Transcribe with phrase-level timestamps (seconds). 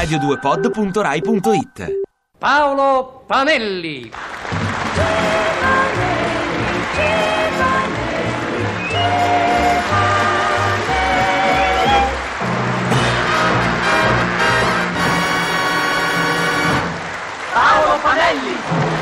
[0.00, 2.00] radio2pod.rai.it
[2.38, 4.10] Paolo Panelli.
[17.52, 18.99] Paolo Panelli.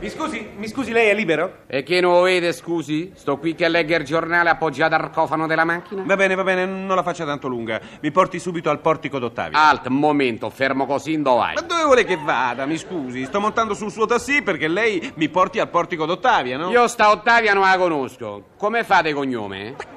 [0.00, 1.58] Mi scusi, mi scusi, lei è libero?
[1.66, 3.12] E che non lo vede, scusi?
[3.14, 6.02] Sto qui che legge il giornale appoggiato al cofano della macchina?
[6.06, 7.78] Va bene, va bene, non la faccia tanto lunga.
[8.00, 9.58] Mi porti subito al portico d'Ottavia.
[9.68, 11.54] Alt, momento, fermo così, dove vai?
[11.54, 12.64] Ma dove vuole che vada?
[12.64, 16.70] Mi scusi, sto montando sul suo tassì perché lei mi porti al portico d'Ottavia, no?
[16.70, 18.44] Io sta Ottavia non la conosco.
[18.56, 19.74] Come fate cognome?
[19.76, 19.89] Ma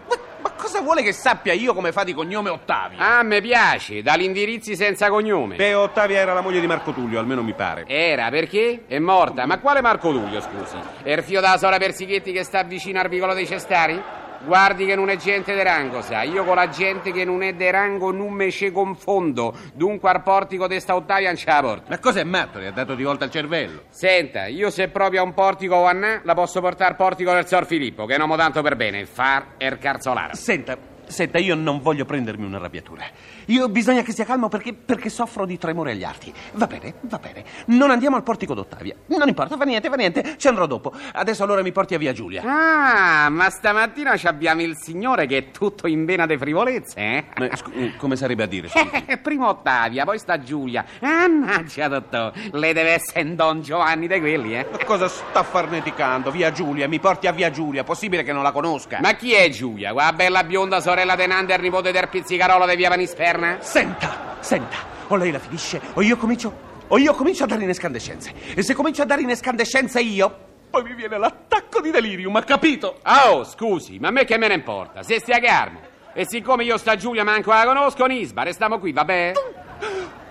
[0.73, 2.97] cosa vuole che sappia io come fa di cognome Ottavia?
[2.97, 5.55] Ah, mi piace, dagli indirizzi senza cognome.
[5.55, 7.83] Beh, Ottavia era la moglie di Marco Tullio, almeno mi pare.
[7.85, 8.85] Era, perché?
[8.87, 9.45] È morta.
[9.45, 10.77] Ma quale Marco Tullio, scusi?
[11.03, 14.01] È il della Sora Persichetti che sta vicino al vicolo dei Cestari?
[14.45, 16.23] Guardi che non è gente de rango, sa.
[16.23, 19.55] Io con la gente che non è de rango non me ce confondo.
[19.73, 21.85] Dunque al portico di sta Ottavia non ce la porto.
[21.87, 22.59] Ma cosa è matto?
[22.59, 23.83] Le ha dato di volta il cervello.
[23.89, 27.31] Senta, io se proprio a un portico o a na, la posso portare al portico
[27.31, 30.35] del Sor Filippo, che nomo tanto per bene, far er carzolare.
[30.35, 30.77] Senta,
[31.13, 33.03] senta, io non voglio prendermi una arrabbiatura.
[33.45, 36.33] Io bisogna che sia calmo perché, perché soffro di tremore agli arti.
[36.53, 37.43] Va bene, va bene.
[37.67, 38.95] Non andiamo al portico d'Ottavia.
[39.07, 40.35] Non importa, fa niente, fa niente.
[40.37, 40.91] Ci andrò dopo.
[41.13, 42.43] Adesso allora mi porti a via Giulia.
[42.45, 47.25] Ah, ma stamattina ci abbiamo il signore che è tutto in vena de frivolezze, eh?
[47.37, 48.67] Eh, scu- eh, come sarebbe a dire?
[48.67, 49.17] scusi?
[49.21, 50.83] Prima Ottavia, poi sta Giulia.
[51.01, 54.67] Mannaggia, dottore, lei deve essere un Don Giovanni di quelli, eh?
[54.71, 56.31] Ma cosa sta farneticando?
[56.31, 57.83] Via Giulia, mi porti a via Giulia.
[57.83, 58.99] Possibile che non la conosca?
[59.01, 59.93] Ma chi è Giulia?
[59.93, 63.57] Quella bella bionda sorella de Nande, il nipote del pizzicarolo di via Panisperna?
[63.59, 66.71] Senta, senta, o lei la finisce o io comincio.
[66.87, 68.33] O io comincio a dare in escandescenze.
[68.55, 70.35] E se comincio a dare in escandescenze io,
[70.69, 72.99] poi mi viene l'attacco di delirium, ha capito?
[73.03, 75.03] Oh, scusi, ma a me che me ne importa?
[75.03, 75.79] Se stia calmo.
[76.13, 79.33] E siccome io sta Giulia manco la conosco, Nisba, restiamo qui, va bene?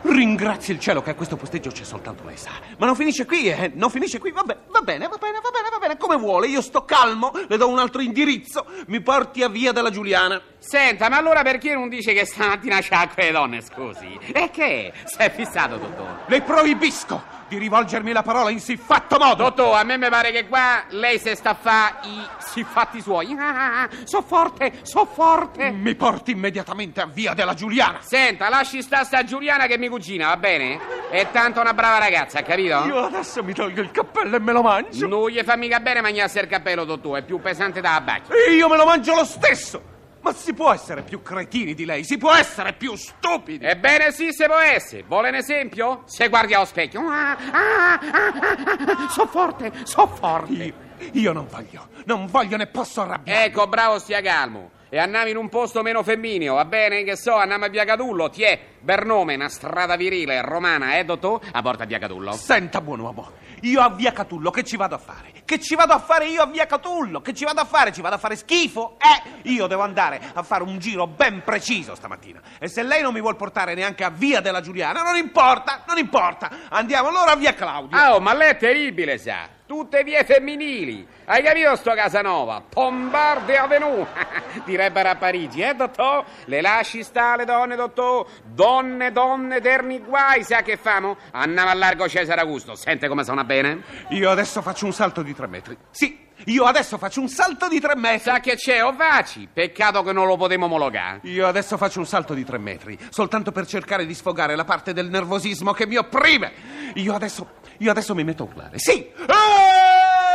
[0.02, 2.50] Ringrazio il cielo che a questo posteggio c'è soltanto lei sa.
[2.76, 3.70] Ma non finisce qui, eh?
[3.74, 4.32] Non finisce qui.
[4.32, 5.96] Va, va bene, va bene, va bene, va bene.
[5.96, 8.66] Come vuole, io sto calmo, le do un altro indirizzo.
[8.86, 10.40] Mi porti a via della Giuliana.
[10.62, 14.16] Senta, ma allora perché non dice che stamattina c'ha acqua le donne, scusi?
[14.32, 14.92] E che?
[15.04, 16.20] Si è fissato, dottore?
[16.26, 19.42] Le proibisco di rivolgermi la parola in siffatto modo.
[19.42, 23.36] Dottore, a me mi pare che qua lei se sta a fa i siffatti suoi.
[23.36, 25.70] Ah, so forte, so forte.
[25.70, 27.98] Mi porti immediatamente a via della Giuliana.
[28.00, 30.78] Senta, lasci sta sta Giuliana che è mia cugina, va bene?
[31.10, 32.84] È tanto una brava ragazza, capito?
[32.84, 35.08] Io adesso mi tolgo il cappello e me lo mangio.
[35.08, 38.32] Non gli fa mica bene mangiarsi il cappello, dottore, è più pesante da abbacchio.
[38.32, 39.90] E io me lo mangio lo stesso.
[40.22, 42.04] Ma si può essere più cretini di lei?
[42.04, 43.64] Si può essere più stupidi?
[43.64, 45.02] Ebbene sì, se può essere.
[45.02, 46.04] Vuole un esempio?
[46.06, 47.00] Se guardi allo specchio.
[47.00, 50.52] Ah, ah, ah, ah, so forte, so forte.
[50.52, 50.74] Io,
[51.12, 53.46] io non voglio, non voglio ne posso arrabbiare.
[53.46, 54.70] Ecco, bravo, stia calmo.
[54.88, 57.02] E andiamo in un posto meno femmineo, va bene?
[57.02, 58.30] Che so, andiamo a Via Catullo.
[58.30, 61.40] Tiè, Bernome, una strada virile, romana, eh, dottor?
[61.52, 62.32] A porta Via Catullo.
[62.32, 65.30] Senta, buon uomo, io a via Catullo che ci vado a fare?
[65.44, 67.20] Che ci vado a fare io a via Catullo?
[67.20, 67.92] Che ci vado a fare?
[67.92, 68.96] Ci vado a fare schifo?
[68.98, 72.40] Eh, io devo andare a fare un giro ben preciso stamattina.
[72.58, 75.98] E se lei non mi vuol portare neanche a via della Giuliana, non importa, non
[75.98, 76.50] importa.
[76.70, 77.96] Andiamo allora a via Claudio.
[77.96, 79.48] Ah, oh, ma lei è terribile, sa.
[79.64, 81.06] Tutte vie femminili.
[81.24, 82.62] Hai capito sto Casanova?
[82.68, 84.06] Pombarde Avenue.
[84.66, 86.24] Direbbero a Parigi, eh, dottor?
[86.44, 88.26] Le lasci sta le donne, dottor?
[88.72, 91.18] Donne, donne, eterni guai, sa che famo?
[91.32, 92.74] Andiamo a largo Cesare Augusto.
[92.74, 93.82] Sente come suona bene?
[94.08, 95.76] Io adesso faccio un salto di tre metri.
[95.90, 98.20] Sì, io adesso faccio un salto di tre metri.
[98.20, 99.46] Sa che c'è, o vaci?
[99.52, 101.20] Peccato che non lo potremo omologare.
[101.24, 104.94] Io adesso faccio un salto di tre metri, soltanto per cercare di sfogare la parte
[104.94, 106.52] del nervosismo che mi opprime.
[106.94, 107.46] Io adesso,
[107.76, 108.78] io adesso mi metto a urlare.
[108.78, 109.06] Sì!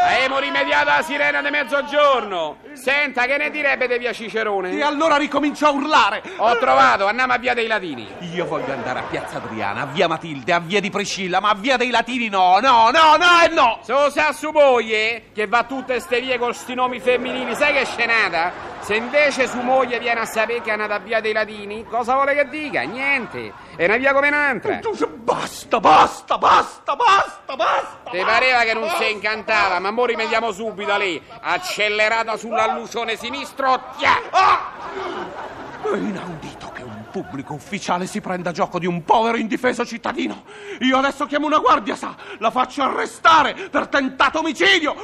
[0.07, 2.59] Avremo rimediata la sirena di mezzogiorno.
[2.73, 4.71] Senta, che ne direbbe di via Cicerone?
[4.71, 6.21] E allora ricomincio a urlare.
[6.37, 8.07] Ho trovato, andiamo a via dei Latini.
[8.33, 11.55] Io voglio andare a Piazza Adriana, a via Matilde, a via di Priscilla, ma a
[11.55, 13.79] via dei Latini no, no, no, no e no!
[13.83, 17.85] So sa su moglie che va tutte ste vie con sti nomi femminili, sai che
[17.85, 18.66] scenata?
[18.87, 22.13] Se invece su moglie viene a sapere che è andata a via dei Latini, cosa
[22.13, 22.83] vuole che dica?
[22.83, 24.79] Niente, è una via come un'altra.
[25.13, 28.09] Basta, basta, basta, basta, basta!
[28.09, 34.21] Ti pareva che non si incantava, ma mo rimediamo subito lì, accelerata sull'allucione sinistro, tia!
[34.29, 34.71] Ah!
[35.83, 40.45] È inaudito che un pubblico ufficiale si prenda gioco di un povero indifeso cittadino.
[40.79, 44.95] Io adesso chiamo una guardia, sa, la faccio arrestare per tentato omicidio.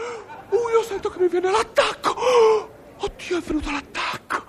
[0.47, 2.71] Oh, io sento che mi viene l'attacco.
[3.03, 4.45] Oddio, è venuto l'attacco.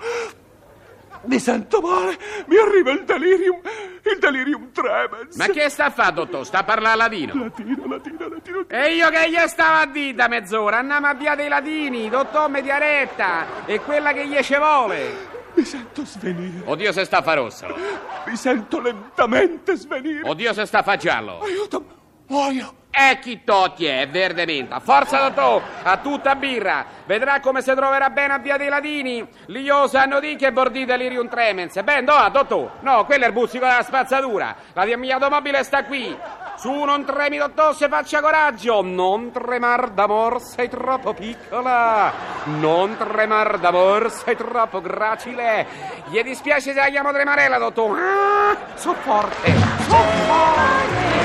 [1.23, 3.61] Mi sento male, mi arriva il delirium.
[4.03, 5.37] il delirium tremens.
[5.37, 6.45] Ma che sta a fare, dottore?
[6.45, 7.35] Sta a parlare ladino?
[7.35, 8.65] Latino, latino, latino.
[8.69, 10.79] E io che gli stavo a dire da mezz'ora?
[10.79, 13.67] Andiamo a via dei ladini, dottor media retta.
[13.67, 15.33] E quella che gli ci vuole.
[15.55, 16.63] Mi sento svenire.
[16.65, 17.67] Oddio se sta a fa rosso.
[18.27, 20.27] Mi sento lentamente svenire.
[20.27, 21.41] Oddio se sta a fa giallo.
[21.41, 21.85] Aiuto,
[22.27, 22.83] muoio.
[22.97, 24.79] E chi totti è, verde menta.
[24.79, 26.87] Forza, dottor, a tutta birra.
[27.07, 29.27] Vedrà come si troverà bene a via dei ladini.
[29.47, 31.83] Lì io sanno di che bordi delirium tremens.
[31.83, 32.71] Ben, no, dottor.
[32.83, 34.55] No, quello è il buzzico della spazzatura.
[34.75, 36.17] La mia automobile sta qui.
[36.57, 38.81] Su, non tremi, dottor, se faccia coraggio.
[38.81, 42.13] Non tremar d'amor, sei troppo piccola.
[42.45, 45.67] Non tremar d'amor, sei troppo gracile.
[46.07, 47.99] Gli dispiace se la chiamo tremarella, dottor.
[47.99, 49.53] Ah, so forte,
[49.89, 51.25] so forte.